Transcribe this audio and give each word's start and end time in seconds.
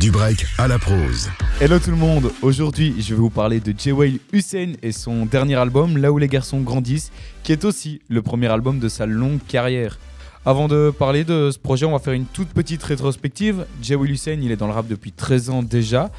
Du 0.00 0.10
break 0.10 0.46
à 0.56 0.66
la 0.66 0.78
prose. 0.78 1.28
Hello 1.60 1.78
tout 1.78 1.90
le 1.90 1.96
monde, 1.98 2.32
aujourd'hui 2.40 2.94
je 3.02 3.14
vais 3.14 3.20
vous 3.20 3.28
parler 3.28 3.60
de 3.60 3.74
Jewel 3.78 4.18
Hussein 4.32 4.72
et 4.82 4.92
son 4.92 5.26
dernier 5.26 5.56
album 5.56 5.98
Là 5.98 6.10
où 6.10 6.16
les 6.16 6.26
garçons 6.26 6.62
grandissent, 6.62 7.12
qui 7.42 7.52
est 7.52 7.66
aussi 7.66 8.00
le 8.08 8.22
premier 8.22 8.46
album 8.46 8.78
de 8.78 8.88
sa 8.88 9.04
longue 9.04 9.40
carrière. 9.46 9.98
Avant 10.46 10.68
de 10.68 10.90
parler 10.90 11.24
de 11.24 11.50
ce 11.52 11.58
projet, 11.58 11.84
on 11.84 11.92
va 11.92 11.98
faire 11.98 12.14
une 12.14 12.24
toute 12.24 12.48
petite 12.48 12.82
rétrospective. 12.82 13.66
Jewel 13.82 14.10
Hussein, 14.10 14.38
il 14.40 14.50
est 14.50 14.56
dans 14.56 14.68
le 14.68 14.72
rap 14.72 14.88
depuis 14.88 15.12
13 15.12 15.50
ans 15.50 15.62
déjà, 15.62 16.10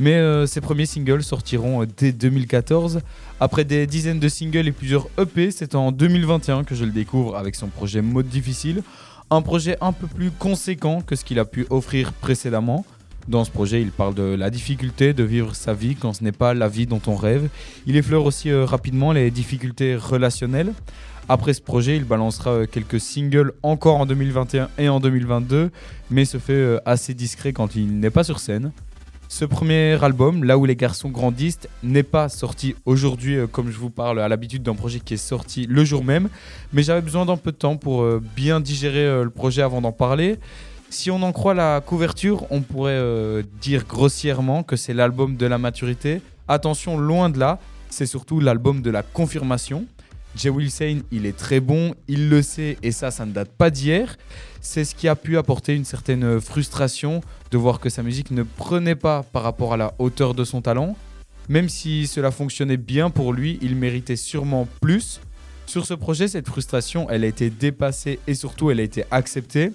mais 0.00 0.14
euh, 0.14 0.46
ses 0.46 0.60
premiers 0.60 0.86
singles 0.86 1.22
sortiront 1.22 1.82
euh, 1.82 1.86
dès 1.96 2.10
2014. 2.10 3.02
Après 3.38 3.64
des 3.64 3.86
dizaines 3.86 4.18
de 4.18 4.28
singles 4.28 4.66
et 4.66 4.72
plusieurs 4.72 5.06
EP, 5.16 5.52
c'est 5.52 5.76
en 5.76 5.92
2021 5.92 6.64
que 6.64 6.74
je 6.74 6.84
le 6.84 6.90
découvre 6.90 7.36
avec 7.36 7.54
son 7.54 7.68
projet 7.68 8.02
Mode 8.02 8.26
Difficile, 8.26 8.82
un 9.30 9.42
projet 9.42 9.76
un 9.80 9.92
peu 9.92 10.08
plus 10.08 10.32
conséquent 10.32 11.02
que 11.02 11.14
ce 11.14 11.24
qu'il 11.24 11.38
a 11.38 11.44
pu 11.44 11.68
offrir 11.70 12.12
précédemment. 12.14 12.84
Dans 13.28 13.44
ce 13.44 13.50
projet, 13.50 13.82
il 13.82 13.90
parle 13.90 14.14
de 14.14 14.22
la 14.22 14.48
difficulté 14.48 15.12
de 15.12 15.22
vivre 15.22 15.54
sa 15.54 15.74
vie 15.74 15.96
quand 15.96 16.14
ce 16.14 16.24
n'est 16.24 16.32
pas 16.32 16.54
la 16.54 16.66
vie 16.66 16.86
dont 16.86 17.02
on 17.06 17.14
rêve. 17.14 17.50
Il 17.86 17.94
effleure 17.94 18.24
aussi 18.24 18.48
euh, 18.48 18.64
rapidement 18.64 19.12
les 19.12 19.30
difficultés 19.30 19.96
relationnelles. 19.96 20.72
Après 21.28 21.52
ce 21.52 21.60
projet, 21.60 21.98
il 21.98 22.04
balancera 22.04 22.52
euh, 22.52 22.66
quelques 22.66 22.98
singles 22.98 23.52
encore 23.62 23.96
en 23.96 24.06
2021 24.06 24.70
et 24.78 24.88
en 24.88 24.98
2022, 24.98 25.70
mais 26.10 26.24
se 26.24 26.38
fait 26.38 26.54
euh, 26.54 26.80
assez 26.86 27.12
discret 27.12 27.52
quand 27.52 27.76
il 27.76 28.00
n'est 28.00 28.08
pas 28.08 28.24
sur 28.24 28.40
scène. 28.40 28.72
Ce 29.28 29.44
premier 29.44 30.02
album, 30.02 30.42
Là 30.42 30.56
où 30.56 30.64
les 30.64 30.76
garçons 30.76 31.10
grandissent, 31.10 31.68
n'est 31.82 32.02
pas 32.02 32.30
sorti 32.30 32.76
aujourd'hui 32.86 33.36
comme 33.52 33.70
je 33.70 33.76
vous 33.76 33.90
parle 33.90 34.20
à 34.22 34.28
l'habitude 34.28 34.62
d'un 34.62 34.74
projet 34.74 35.00
qui 35.00 35.12
est 35.12 35.18
sorti 35.18 35.66
le 35.66 35.84
jour 35.84 36.02
même, 36.02 36.30
mais 36.72 36.82
j'avais 36.82 37.02
besoin 37.02 37.26
d'un 37.26 37.36
peu 37.36 37.52
de 37.52 37.58
temps 37.58 37.76
pour 37.76 38.06
bien 38.34 38.58
digérer 38.58 39.22
le 39.22 39.28
projet 39.28 39.60
avant 39.60 39.82
d'en 39.82 39.92
parler. 39.92 40.38
Si 40.90 41.10
on 41.10 41.22
en 41.22 41.32
croit 41.32 41.52
la 41.52 41.82
couverture, 41.84 42.46
on 42.50 42.62
pourrait 42.62 42.92
euh, 42.92 43.42
dire 43.60 43.84
grossièrement 43.86 44.62
que 44.62 44.74
c'est 44.74 44.94
l'album 44.94 45.36
de 45.36 45.44
la 45.44 45.58
maturité. 45.58 46.22
Attention, 46.48 46.96
loin 46.96 47.28
de 47.28 47.38
là, 47.38 47.58
c'est 47.90 48.06
surtout 48.06 48.40
l'album 48.40 48.80
de 48.80 48.90
la 48.90 49.02
confirmation. 49.02 49.84
Jay 50.34 50.48
Wilson, 50.48 51.02
il 51.10 51.26
est 51.26 51.36
très 51.36 51.60
bon, 51.60 51.94
il 52.06 52.30
le 52.30 52.40
sait, 52.40 52.78
et 52.82 52.92
ça, 52.92 53.10
ça 53.10 53.26
ne 53.26 53.32
date 53.32 53.50
pas 53.50 53.68
d'hier. 53.70 54.16
C'est 54.62 54.84
ce 54.84 54.94
qui 54.94 55.08
a 55.08 55.16
pu 55.16 55.36
apporter 55.36 55.74
une 55.74 55.84
certaine 55.84 56.40
frustration 56.40 57.20
de 57.50 57.58
voir 57.58 57.80
que 57.80 57.90
sa 57.90 58.02
musique 58.02 58.30
ne 58.30 58.42
prenait 58.42 58.94
pas 58.94 59.24
par 59.24 59.42
rapport 59.42 59.74
à 59.74 59.76
la 59.76 59.92
hauteur 59.98 60.34
de 60.34 60.44
son 60.44 60.62
talent. 60.62 60.96
Même 61.50 61.68
si 61.68 62.06
cela 62.06 62.30
fonctionnait 62.30 62.76
bien 62.78 63.10
pour 63.10 63.34
lui, 63.34 63.58
il 63.60 63.76
méritait 63.76 64.16
sûrement 64.16 64.66
plus. 64.80 65.20
Sur 65.66 65.84
ce 65.84 65.92
projet, 65.92 66.28
cette 66.28 66.48
frustration, 66.48 67.08
elle 67.10 67.24
a 67.24 67.26
été 67.26 67.50
dépassée 67.50 68.20
et 68.26 68.34
surtout, 68.34 68.70
elle 68.70 68.80
a 68.80 68.84
été 68.84 69.04
acceptée. 69.10 69.72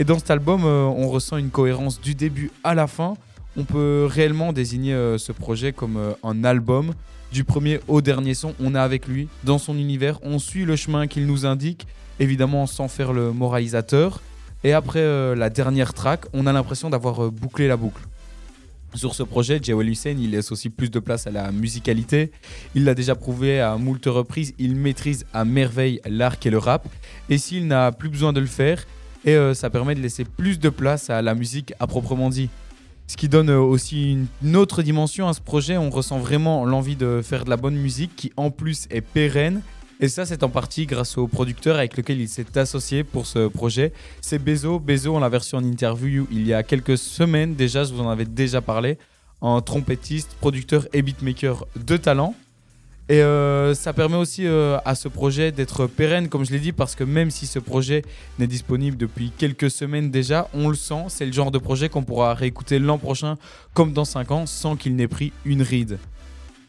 Et 0.00 0.04
dans 0.04 0.18
cet 0.18 0.30
album, 0.30 0.64
euh, 0.64 0.84
on 0.84 1.08
ressent 1.08 1.38
une 1.38 1.50
cohérence 1.50 2.00
du 2.00 2.14
début 2.14 2.52
à 2.62 2.74
la 2.74 2.86
fin. 2.86 3.14
On 3.56 3.64
peut 3.64 4.06
réellement 4.08 4.52
désigner 4.52 4.94
euh, 4.94 5.18
ce 5.18 5.32
projet 5.32 5.72
comme 5.72 5.96
euh, 5.96 6.12
un 6.22 6.44
album. 6.44 6.92
Du 7.32 7.42
premier 7.42 7.80
au 7.88 8.00
dernier 8.00 8.34
son, 8.34 8.54
on 8.60 8.76
est 8.76 8.78
avec 8.78 9.08
lui, 9.08 9.28
dans 9.42 9.58
son 9.58 9.76
univers, 9.76 10.18
on 10.22 10.38
suit 10.38 10.64
le 10.64 10.76
chemin 10.76 11.08
qu'il 11.08 11.26
nous 11.26 11.44
indique, 11.44 11.86
évidemment 12.20 12.66
sans 12.66 12.88
faire 12.88 13.12
le 13.12 13.32
moralisateur. 13.32 14.22
Et 14.64 14.72
après 14.72 15.04
la 15.36 15.50
dernière 15.50 15.92
track, 15.92 16.24
on 16.32 16.46
a 16.46 16.52
l'impression 16.54 16.88
d'avoir 16.88 17.30
bouclé 17.30 17.68
la 17.68 17.76
boucle. 17.76 18.00
Sur 18.94 19.14
ce 19.14 19.22
projet, 19.22 19.60
Jewel 19.62 19.90
Hussein, 19.90 20.16
il 20.18 20.30
laisse 20.30 20.50
aussi 20.50 20.70
plus 20.70 20.90
de 20.90 20.98
place 20.98 21.26
à 21.26 21.30
la 21.30 21.52
musicalité. 21.52 22.32
Il 22.74 22.84
l'a 22.84 22.94
déjà 22.94 23.14
prouvé 23.14 23.60
à 23.60 23.76
moult 23.76 24.06
reprises, 24.06 24.54
il 24.58 24.74
maîtrise 24.74 25.26
à 25.34 25.44
merveille 25.44 26.00
l'art 26.08 26.36
et 26.42 26.50
le 26.50 26.56
rap. 26.56 26.88
Et 27.28 27.36
s'il 27.36 27.66
n'a 27.66 27.92
plus 27.92 28.08
besoin 28.08 28.32
de 28.32 28.40
le 28.40 28.46
faire, 28.46 28.86
et 29.24 29.34
euh, 29.34 29.54
ça 29.54 29.70
permet 29.70 29.94
de 29.94 30.00
laisser 30.00 30.24
plus 30.24 30.58
de 30.58 30.68
place 30.68 31.10
à 31.10 31.22
la 31.22 31.34
musique 31.34 31.74
à 31.80 31.86
proprement 31.86 32.30
dit. 32.30 32.50
Ce 33.06 33.16
qui 33.16 33.28
donne 33.28 33.50
euh, 33.50 33.58
aussi 33.58 34.18
une 34.42 34.56
autre 34.56 34.82
dimension 34.82 35.28
à 35.28 35.32
ce 35.32 35.40
projet, 35.40 35.76
on 35.76 35.90
ressent 35.90 36.18
vraiment 36.18 36.64
l'envie 36.64 36.96
de 36.96 37.20
faire 37.22 37.44
de 37.44 37.50
la 37.50 37.56
bonne 37.56 37.76
musique 37.76 38.14
qui 38.16 38.32
en 38.36 38.50
plus 38.50 38.86
est 38.90 39.00
pérenne. 39.00 39.62
Et 40.00 40.08
ça, 40.08 40.26
c'est 40.26 40.44
en 40.44 40.48
partie 40.48 40.86
grâce 40.86 41.18
au 41.18 41.26
producteur 41.26 41.76
avec 41.76 41.96
lequel 41.96 42.20
il 42.20 42.28
s'est 42.28 42.56
associé 42.56 43.02
pour 43.02 43.26
ce 43.26 43.48
projet. 43.48 43.92
C'est 44.20 44.38
Bezo. 44.38 44.78
Bezo, 44.78 45.16
on 45.16 45.18
l'a 45.18 45.28
version 45.28 45.58
en 45.58 45.64
interview 45.64 46.28
il 46.30 46.46
y 46.46 46.54
a 46.54 46.62
quelques 46.62 46.96
semaines 46.96 47.54
déjà, 47.54 47.82
je 47.82 47.92
vous 47.92 48.02
en 48.02 48.08
avais 48.08 48.24
déjà 48.24 48.60
parlé. 48.60 48.98
Un 49.42 49.60
trompettiste, 49.60 50.36
producteur 50.40 50.86
et 50.92 51.02
beatmaker 51.02 51.66
de 51.76 51.96
talent. 51.96 52.34
Et 53.10 53.22
euh, 53.22 53.74
ça 53.74 53.94
permet 53.94 54.16
aussi 54.16 54.46
euh, 54.46 54.76
à 54.84 54.94
ce 54.94 55.08
projet 55.08 55.50
d'être 55.50 55.86
pérenne, 55.86 56.28
comme 56.28 56.44
je 56.44 56.52
l'ai 56.52 56.58
dit, 56.58 56.72
parce 56.72 56.94
que 56.94 57.04
même 57.04 57.30
si 57.30 57.46
ce 57.46 57.58
projet 57.58 58.02
n'est 58.38 58.46
disponible 58.46 58.98
depuis 58.98 59.32
quelques 59.36 59.70
semaines 59.70 60.10
déjà, 60.10 60.48
on 60.52 60.68
le 60.68 60.74
sent, 60.74 61.04
c'est 61.08 61.24
le 61.24 61.32
genre 61.32 61.50
de 61.50 61.56
projet 61.58 61.88
qu'on 61.88 62.04
pourra 62.04 62.34
réécouter 62.34 62.78
l'an 62.78 62.98
prochain 62.98 63.36
comme 63.72 63.94
dans 63.94 64.04
5 64.04 64.30
ans 64.30 64.46
sans 64.46 64.76
qu'il 64.76 64.94
n'ait 64.94 65.08
pris 65.08 65.32
une 65.46 65.62
ride. 65.62 65.98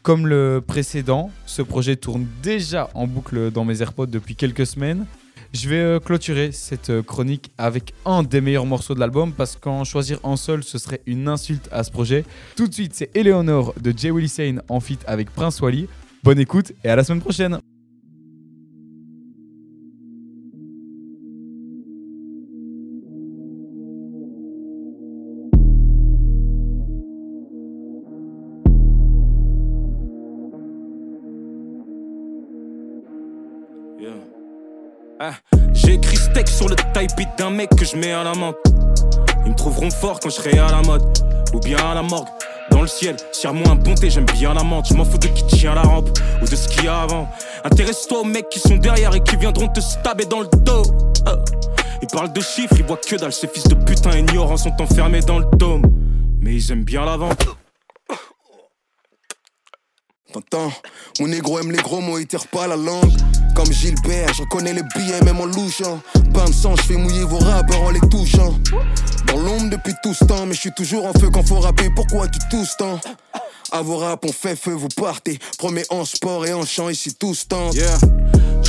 Comme 0.02 0.26
le 0.26 0.62
précédent, 0.66 1.30
ce 1.44 1.60
projet 1.60 1.96
tourne 1.96 2.26
déjà 2.42 2.88
en 2.94 3.06
boucle 3.06 3.50
dans 3.50 3.66
mes 3.66 3.82
AirPods 3.82 4.06
depuis 4.06 4.34
quelques 4.34 4.66
semaines. 4.66 5.04
Je 5.52 5.68
vais 5.68 5.76
euh, 5.76 6.00
clôturer 6.00 6.52
cette 6.52 7.02
chronique 7.02 7.50
avec 7.58 7.92
un 8.06 8.22
des 8.22 8.40
meilleurs 8.40 8.64
morceaux 8.64 8.94
de 8.94 9.00
l'album 9.00 9.32
parce 9.32 9.56
qu'en 9.56 9.84
choisir 9.84 10.18
un 10.24 10.36
seul, 10.36 10.62
ce 10.62 10.78
serait 10.78 11.02
une 11.04 11.28
insulte 11.28 11.68
à 11.70 11.84
ce 11.84 11.90
projet. 11.90 12.24
Tout 12.56 12.66
de 12.66 12.72
suite, 12.72 12.94
c'est 12.94 13.14
Eleanor 13.14 13.74
de 13.78 13.92
Jay 13.94 14.10
Willie 14.10 14.28
Sane 14.30 14.62
en 14.70 14.80
feat 14.80 15.02
avec 15.06 15.28
Prince 15.30 15.60
Wally. 15.60 15.86
Bonne 16.22 16.38
écoute 16.38 16.72
et 16.84 16.90
à 16.90 16.96
la 16.96 17.04
semaine 17.04 17.20
prochaine. 17.20 17.58
Ah, 35.22 35.34
j'ai 35.74 35.94
écrit 35.94 36.16
steak 36.16 36.48
sur 36.48 36.66
le 36.66 36.76
type 36.76 37.28
d'un 37.36 37.50
mec 37.50 37.68
que 37.76 37.84
je 37.84 37.94
mets 37.94 38.12
à 38.12 38.24
la 38.24 38.34
menthe. 38.34 38.56
Ils 39.44 39.50
me 39.50 39.56
trouveront 39.56 39.90
fort 39.90 40.18
quand 40.18 40.30
je 40.30 40.36
serai 40.36 40.58
à 40.58 40.70
la 40.70 40.80
mode 40.80 41.02
ou 41.52 41.60
bien 41.60 41.76
à 41.76 41.94
la 41.94 42.02
morgue 42.02 42.39
dans 42.80 42.84
le 42.84 42.88
ciel. 42.88 43.16
Serre-moi 43.32 43.68
un 43.68 43.74
bonté, 43.74 44.08
j'aime 44.08 44.24
bien 44.24 44.54
la 44.54 44.62
menthe. 44.62 44.86
Je 44.88 44.94
m'en 44.94 45.04
fous 45.04 45.18
de 45.18 45.26
qui 45.26 45.44
tient 45.44 45.74
la 45.74 45.82
rampe 45.82 46.08
ou 46.40 46.46
de 46.46 46.56
ce 46.56 46.66
qu'il 46.66 46.84
y 46.84 46.88
a 46.88 47.02
avant. 47.02 47.28
Intéresse-toi 47.62 48.20
aux 48.20 48.24
mecs 48.24 48.48
qui 48.48 48.58
sont 48.58 48.76
derrière 48.76 49.14
et 49.14 49.22
qui 49.22 49.36
viendront 49.36 49.68
te 49.68 49.80
stabber 49.80 50.24
dans 50.24 50.40
le 50.40 50.48
dos. 50.62 50.82
Euh. 51.28 51.36
Ils 52.00 52.08
parlent 52.08 52.32
de 52.32 52.40
chiffres, 52.40 52.76
ils 52.78 52.84
voient 52.84 52.96
que 52.96 53.16
dalle. 53.16 53.34
Ces 53.34 53.48
fils 53.48 53.64
de 53.64 53.74
putain 53.74 54.16
ignorants 54.16 54.56
sont 54.56 54.72
enfermés 54.80 55.20
dans 55.20 55.40
le 55.40 55.46
dôme. 55.58 55.82
Mais 56.40 56.54
ils 56.54 56.72
aiment 56.72 56.84
bien 56.84 57.04
la 57.04 57.18
vente. 57.18 57.46
T'entends? 60.32 60.72
Mon 61.18 61.26
négro 61.26 61.58
aime 61.58 61.72
les 61.72 61.82
gros 61.82 62.00
mots, 62.00 62.18
il 62.18 62.26
tire 62.26 62.46
pas 62.48 62.66
la 62.66 62.76
langue. 62.76 63.12
Comme 63.56 63.72
Gilbert, 63.72 64.32
je 64.34 64.44
connais 64.44 64.72
les 64.72 64.82
billets 64.94 65.20
même 65.24 65.40
en 65.40 65.46
louchant. 65.46 66.00
Pain 66.32 66.44
de 66.44 66.52
sang, 66.52 66.76
je 66.76 66.82
fais 66.82 66.96
mouiller 66.96 67.24
vos 67.24 67.38
rappeurs 67.38 67.82
en 67.82 67.90
les 67.90 68.00
touchant. 68.00 68.54
Dans 69.26 69.40
l'ombre 69.40 69.70
depuis 69.70 69.94
tout 70.02 70.14
ce 70.14 70.24
temps, 70.24 70.46
mais 70.46 70.54
je 70.54 70.60
suis 70.60 70.72
toujours 70.72 71.06
en 71.06 71.12
feu 71.14 71.30
quand 71.32 71.46
faut 71.46 71.58
rapper. 71.58 71.90
Pourquoi 71.96 72.28
tu 72.28 72.38
tousses 72.48 72.76
tant? 72.76 73.00
À 73.72 73.82
vos 73.82 73.96
rap, 73.96 74.24
on 74.24 74.32
fait 74.32 74.56
feu, 74.56 74.72
vous 74.72 74.88
partez. 74.88 75.38
Promets 75.58 75.86
en 75.90 76.04
sport 76.04 76.46
et 76.46 76.52
en 76.52 76.64
chant, 76.64 76.88
ici 76.88 77.14
tous 77.14 77.48
temps. 77.48 77.70
Yeah. 77.72 77.98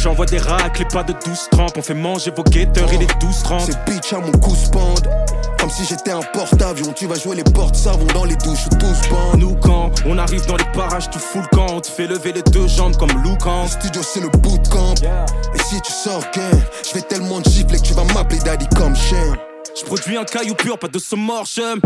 J'envoie 0.02 0.26
des 0.26 0.40
racles 0.40 0.82
et 0.82 0.86
pas 0.86 1.04
de 1.04 1.14
12 1.14 1.50
trempes. 1.52 1.78
On 1.78 1.82
fait 1.84 1.94
manger 1.94 2.32
vos 2.36 2.44
guetteurs 2.44 2.92
et 2.92 2.98
les 2.98 3.06
12 3.06 3.44
30. 3.44 3.62
C'est 3.62 3.86
bitch 3.86 4.14
à 4.14 4.18
mon 4.18 4.32
coup 4.32 4.56
spande. 4.56 5.08
Comme 5.60 5.70
si 5.70 5.86
j'étais 5.86 6.10
un 6.10 6.22
porte-avions, 6.34 6.92
tu 6.94 7.06
vas 7.06 7.20
jouer 7.20 7.36
les 7.36 7.44
portes 7.44 7.76
savons 7.76 8.08
dans 8.16 8.26
les 8.26 8.36
douches 8.38 8.66
où 8.66 8.76
tous 8.78 9.10
bandent. 9.10 9.40
Nous 9.40 9.56
quand 9.62 9.92
on 10.08 10.18
arrive 10.18 10.44
dans 10.48 10.56
les 10.56 10.66
parages, 10.74 11.08
tu 11.12 11.20
fous 11.20 11.42
le 11.42 11.56
camp, 11.56 11.68
on 11.70 11.82
te 11.82 11.88
fait 11.88 12.08
lever 12.08 12.34
les 12.34 12.42
deux 12.42 12.68
jambes 12.68 12.98
comme 12.98 13.12
Lucan. 13.24 13.64
Le 13.64 13.70
studio 13.70 14.02
c'est 14.02 14.22
le 14.22 14.30
bootcamp. 14.30 14.96
Et 15.54 15.60
si 15.60 15.80
tu 15.82 15.92
sors 15.92 16.24
gain, 16.34 16.50
je 16.84 16.96
vais 16.96 17.04
tellement 17.04 17.40
de 17.40 17.46
gifler 17.48 17.78
que 17.78 17.84
tu 17.84 17.94
vas 17.94 18.06
m'appeler 18.06 18.40
daddy 18.40 18.66
comme 18.76 18.96
chien. 18.96 19.36
Je 19.80 19.86
produis 19.86 20.18
un 20.18 20.26
caillou 20.26 20.56
pur, 20.56 20.80
pas 20.80 20.88
de 20.88 20.98
ce 20.98 21.16
j'aime. 21.16 21.80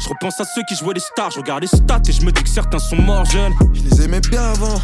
Je 0.00 0.08
repense 0.08 0.40
à 0.40 0.44
ceux 0.44 0.62
qui 0.68 0.76
jouaient 0.76 0.94
les 0.94 1.00
stars, 1.00 1.32
je 1.32 1.40
regarde 1.40 1.62
les 1.62 1.66
stats 1.66 2.02
et 2.08 2.12
je 2.12 2.22
me 2.22 2.30
dis 2.30 2.44
que 2.44 2.48
certains 2.48 2.78
sont 2.78 3.02
morts 3.02 3.24
jeunes. 3.24 3.52
Je 3.74 3.82
les 3.82 4.04
aimais 4.04 4.20
bien 4.20 4.44
avant. 4.44 4.78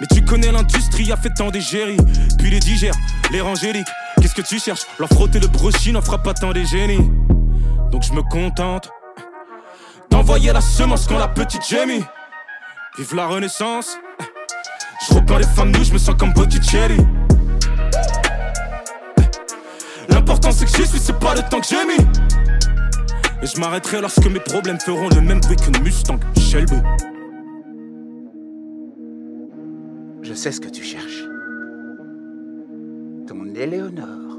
Mais 0.00 0.06
tu 0.08 0.22
connais 0.24 0.52
l'industrie, 0.52 1.10
a 1.10 1.16
fait 1.16 1.30
tant 1.30 1.50
d'égéries. 1.50 1.96
Puis 2.38 2.50
les 2.50 2.60
digères, 2.60 2.94
les 3.30 3.40
rangéliques. 3.40 3.88
Qu'est-ce 4.20 4.34
que 4.34 4.42
tu 4.42 4.58
cherches? 4.58 4.86
Leur 4.98 5.08
frotter 5.08 5.40
le 5.40 5.48
brochet 5.48 5.92
n'en 5.92 6.02
fera 6.02 6.22
pas 6.22 6.34
tant 6.34 6.52
des 6.52 6.66
génies. 6.66 7.10
Donc 7.90 8.02
je 8.02 8.12
me 8.12 8.22
contente 8.22 8.90
d'envoyer 10.10 10.52
la 10.52 10.60
semence 10.60 11.06
quand 11.06 11.18
la 11.18 11.28
petite 11.28 11.66
Jamie. 11.68 12.04
Vive 12.98 13.14
la 13.14 13.26
renaissance. 13.26 13.98
Je 15.08 15.14
repeins 15.14 15.38
les 15.38 15.46
femmes 15.46 15.70
nues, 15.70 15.84
je 15.84 15.92
me 15.92 15.98
sens 15.98 16.14
comme 16.18 16.32
Botticelli. 16.32 16.96
L'important 20.08 20.50
c'est 20.52 20.64
que 20.64 20.76
j'y 20.76 20.86
suis, 20.86 20.98
c'est 20.98 21.18
pas 21.18 21.34
le 21.34 21.42
temps 21.42 21.60
que 21.60 21.66
j'ai 21.68 21.84
mis. 21.86 22.06
Et 23.42 23.46
je 23.46 23.60
m'arrêterai 23.60 24.00
lorsque 24.00 24.26
mes 24.26 24.40
problèmes 24.40 24.80
feront 24.80 25.08
le 25.08 25.20
même 25.20 25.40
bruit 25.40 25.56
qu'une 25.56 25.82
Mustang 25.82 26.18
Shelby. 26.38 26.80
Sais 30.36 30.52
ce 30.52 30.60
que 30.60 30.68
tu 30.68 30.82
cherches. 30.82 31.24
Ton 33.26 33.54
Éléonore. 33.54 34.38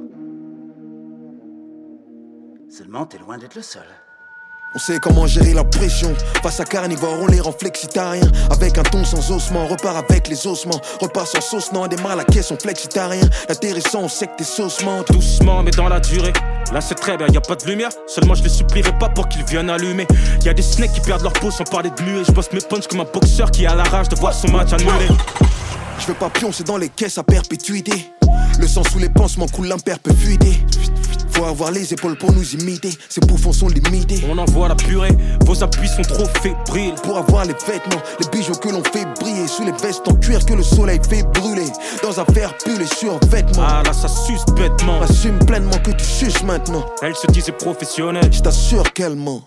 Seulement, 2.69 3.05
t'es 3.05 3.17
loin 3.17 3.38
d'être 3.38 3.55
le 3.55 3.61
seul. 3.61 3.88
On 4.75 4.79
sait 4.79 4.99
comment 4.99 5.25
gérer 5.25 5.53
la 5.53 5.63
pression. 5.63 6.13
Face 6.44 6.59
à 6.59 6.65
carnivore, 6.65 7.17
on 7.21 7.27
les 7.27 7.39
rend 7.39 7.53
flexitariens. 7.53 8.29
Avec 8.51 8.77
un 8.77 8.83
ton 8.83 9.03
sans 9.05 9.31
ossement, 9.31 9.65
repart 9.65 9.97
avec 9.97 10.27
les 10.27 10.45
ossements. 10.45 10.79
Repart 11.01 11.25
sans 11.25 11.41
sauce, 11.41 11.71
non, 11.71 11.88
démarre 11.88 12.17
la 12.17 12.25
caisse, 12.25 12.51
on 12.51 12.57
flexitarien. 12.57 13.27
Intéressant, 13.49 14.01
on 14.03 14.09
sait 14.09 14.27
que 14.27 14.35
t'es 14.38 14.44
saucement. 14.44 15.01
Doucement, 15.09 15.63
mais 15.63 15.71
dans 15.71 15.89
la 15.89 15.99
durée. 15.99 16.33
Là, 16.71 16.81
c'est 16.81 16.95
très 16.95 17.17
bien, 17.17 17.27
y 17.27 17.38
a 17.38 17.41
pas 17.41 17.55
de 17.55 17.65
lumière. 17.65 17.89
Seulement, 18.05 18.35
je 18.35 18.44
les 18.44 18.49
supplierai 18.49 18.91
pas 18.99 19.09
pour 19.09 19.29
qu'ils 19.29 19.45
viennent 19.45 19.69
allumer. 19.69 20.05
Y 20.44 20.49
a 20.49 20.53
des 20.53 20.61
snakes 20.61 20.91
qui 20.91 21.01
perdent 21.01 21.23
leur 21.23 21.33
peau 21.33 21.49
sans 21.49 21.63
parler 21.63 21.89
de 21.89 22.03
muet. 22.03 22.23
Je 22.27 22.31
bosse 22.31 22.51
mes 22.51 22.61
punches 22.61 22.88
comme 22.88 22.99
un 22.99 23.05
boxeur 23.11 23.49
qui 23.49 23.65
a 23.65 23.73
la 23.73 23.83
rage 23.83 24.09
de 24.09 24.15
voir 24.17 24.33
son 24.33 24.51
match 24.51 24.73
annulé. 24.73 25.07
Je 26.07 26.13
veux 26.13 26.19
pas 26.19 26.30
pioncer 26.30 26.63
dans 26.63 26.77
les 26.77 26.88
caisses 26.88 27.18
à 27.18 27.24
perpétuité. 27.24 27.92
Le 28.62 28.65
sang 28.65 28.81
sous 28.89 28.98
les 28.98 29.09
pansements 29.09 29.48
coule 29.50 29.68
l'imperpétuité. 29.68 30.57
Faut 31.31 31.44
avoir 31.44 31.69
les 31.71 31.92
épaules 31.92 32.18
pour 32.18 32.31
nous 32.31 32.50
imiter. 32.54 32.92
Ces 33.09 33.19
bouffons 33.19 33.51
sont 33.51 33.68
limités. 33.68 34.24
On 34.30 34.38
envoie 34.38 34.69
la 34.69 34.75
purée, 34.75 35.12
vos 35.42 35.62
appuis 35.62 35.89
sont 35.89 36.04
trop 36.04 36.24
fébriles. 36.42 36.95
Pour 37.04 37.18
avoir 37.18 37.44
les 37.44 37.56
vêtements, 37.68 38.01
les 38.21 38.27
bijoux 38.30 38.54
que 38.54 38.69
l'on 38.69 38.86
fait 38.86 39.06
briller. 39.19 39.50
Sous 39.50 39.65
les 39.65 39.74
vestes 39.74 40.07
en 40.07 40.15
cuir 40.15 40.45
que 40.45 40.54
le 40.54 40.63
soleil 40.63 41.01
fait 41.09 41.24
brûler. 41.24 41.68
Dans 42.01 42.18
un 42.21 42.25
verre 42.31 42.57
pull 42.57 42.81
et 42.81 42.86
sur 42.86 43.19
vêtements. 43.25 43.65
Ah 43.68 43.83
là, 43.86 43.92
ça 43.92 44.07
suce 44.07 44.45
bêtement. 44.56 45.01
Assume 45.01 45.39
pleinement 45.39 45.77
que 45.80 45.92
tu 45.92 46.06
suces 46.06 46.42
maintenant. 46.44 46.86
Elle 47.01 47.18
se 47.18 47.27
disait 47.27 47.51
professionnelle. 47.51 48.31
Je 48.31 48.39
t'assure 48.39 48.94
qu'elle 48.94 49.18
ment. 49.18 49.42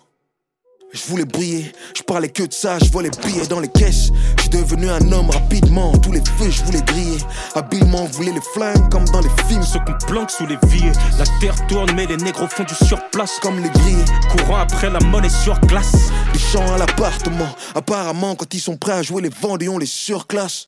Je 0.92 1.04
voulais 1.06 1.24
briller, 1.24 1.72
je 1.96 2.02
parlais 2.02 2.28
que 2.28 2.42
de 2.42 2.52
ça, 2.52 2.76
je 2.80 2.90
vois 2.90 3.02
les 3.02 3.10
billets 3.10 3.46
dans 3.46 3.60
les 3.60 3.68
caisses. 3.68 4.10
Je 4.36 4.42
suis 4.42 4.50
devenu 4.50 4.90
un 4.90 5.12
homme 5.12 5.30
rapidement, 5.30 5.92
tous 5.98 6.10
les 6.10 6.20
feux 6.20 6.50
je 6.50 6.64
voulais 6.64 6.82
griller. 6.82 7.18
Habilement, 7.54 8.02
on 8.02 8.06
voulait 8.06 8.32
les 8.32 8.40
flingues 8.54 8.90
comme 8.90 9.04
dans 9.06 9.20
les 9.20 9.28
films. 9.48 9.62
Ceux 9.62 9.78
qu'on 9.80 9.96
planque 10.06 10.32
sous 10.32 10.46
les 10.46 10.58
vies. 10.66 10.90
La 11.16 11.24
terre 11.40 11.54
tourne, 11.68 11.92
mais 11.94 12.06
les 12.06 12.16
négros 12.16 12.48
font 12.48 12.64
du 12.64 12.74
surplace. 12.74 13.38
Comme 13.40 13.60
les 13.62 13.70
grilles, 13.70 14.04
Courant 14.36 14.58
après 14.58 14.90
la 14.90 14.98
monnaie 14.98 15.28
sur 15.28 15.60
glace. 15.60 16.10
des 16.32 16.40
chants 16.40 16.74
à 16.74 16.78
l'appartement. 16.78 17.48
Apparemment, 17.76 18.34
quand 18.34 18.52
ils 18.52 18.60
sont 18.60 18.76
prêts 18.76 18.92
à 18.94 19.02
jouer 19.02 19.22
les 19.22 19.30
vendus, 19.30 19.68
on 19.68 19.78
les 19.78 19.86
surclasse. 19.86 20.58